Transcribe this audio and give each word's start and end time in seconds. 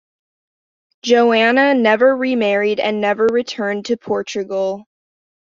Joanna 1.03 1.75
never 1.75 2.17
remarried 2.17 2.79
and 2.79 3.01
never 3.01 3.27
returned 3.27 3.85
to 3.85 3.97
Portugal. 3.97 4.85